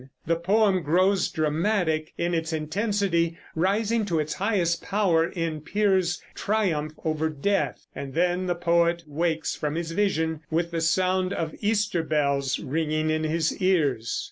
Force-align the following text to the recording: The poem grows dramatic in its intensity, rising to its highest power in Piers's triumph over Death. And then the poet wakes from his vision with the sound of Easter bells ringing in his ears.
The 0.25 0.35
poem 0.35 0.81
grows 0.81 1.29
dramatic 1.29 2.11
in 2.17 2.33
its 2.33 2.51
intensity, 2.51 3.37
rising 3.53 4.03
to 4.05 4.17
its 4.19 4.33
highest 4.33 4.81
power 4.81 5.27
in 5.29 5.61
Piers's 5.61 6.19
triumph 6.33 6.93
over 7.05 7.29
Death. 7.29 7.85
And 7.93 8.15
then 8.15 8.47
the 8.47 8.55
poet 8.55 9.03
wakes 9.05 9.55
from 9.55 9.75
his 9.75 9.91
vision 9.91 10.39
with 10.49 10.71
the 10.71 10.81
sound 10.81 11.33
of 11.33 11.53
Easter 11.59 12.01
bells 12.01 12.57
ringing 12.57 13.11
in 13.11 13.23
his 13.25 13.55
ears. 13.61 14.17